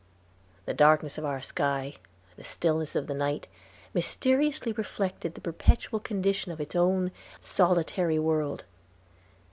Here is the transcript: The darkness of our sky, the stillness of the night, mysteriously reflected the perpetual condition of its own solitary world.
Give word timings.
The 0.65 0.73
darkness 0.73 1.19
of 1.19 1.25
our 1.25 1.43
sky, 1.43 1.97
the 2.35 2.43
stillness 2.43 2.95
of 2.95 3.05
the 3.05 3.13
night, 3.13 3.47
mysteriously 3.93 4.71
reflected 4.71 5.35
the 5.35 5.41
perpetual 5.41 5.99
condition 5.99 6.51
of 6.51 6.59
its 6.59 6.75
own 6.75 7.11
solitary 7.39 8.17
world. 8.17 8.63